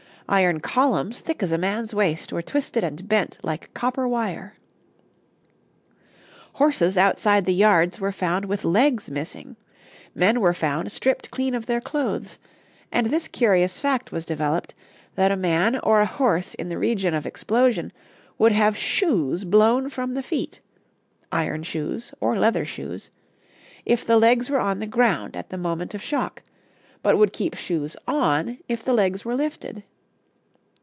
Iron 0.29 0.61
columns 0.61 1.19
thick 1.19 1.43
as 1.43 1.51
a 1.51 1.57
man's 1.57 1.93
waist 1.93 2.31
were 2.31 2.41
twisted 2.41 2.85
and 2.85 3.05
bent 3.05 3.37
like 3.43 3.73
copper 3.73 4.07
wire. 4.07 4.55
Horses 6.53 6.97
outside 6.97 7.45
the 7.45 7.53
yards 7.53 7.99
were 7.99 8.13
found 8.13 8.45
with 8.45 8.63
legs 8.63 9.11
missing; 9.11 9.57
men 10.15 10.39
were 10.39 10.53
found 10.53 10.89
stripped 10.89 11.31
clean 11.31 11.53
of 11.53 11.65
their 11.65 11.81
clothes, 11.81 12.39
and 12.93 13.07
this 13.07 13.27
curious 13.27 13.77
fact 13.77 14.13
was 14.13 14.25
developed, 14.25 14.73
that 15.15 15.33
a 15.33 15.35
man 15.35 15.77
or 15.79 15.99
a 15.99 16.05
horse 16.05 16.53
in 16.53 16.69
the 16.69 16.77
region 16.77 17.13
of 17.13 17.25
explosion 17.25 17.91
would 18.37 18.53
have 18.53 18.77
shoes 18.77 19.43
blown 19.43 19.89
from 19.89 20.13
the 20.13 20.23
feet 20.23 20.61
(iron 21.33 21.61
shoes 21.61 22.13
or 22.21 22.39
leather 22.39 22.63
shoes) 22.63 23.09
if 23.85 24.07
the 24.07 24.17
legs 24.17 24.49
were 24.49 24.61
on 24.61 24.79
the 24.79 24.87
ground 24.87 25.35
at 25.35 25.49
the 25.49 25.57
moment 25.57 25.93
of 25.93 26.01
shock, 26.01 26.41
but 27.03 27.17
would 27.17 27.33
keep 27.33 27.53
shoes 27.55 27.97
on 28.07 28.57
if 28.69 28.81
the 28.81 28.93
legs 28.93 29.25
were 29.25 29.35
lifted. 29.35 29.83